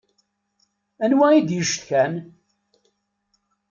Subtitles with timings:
[1.03, 2.13] Anwa i d-yecetkan?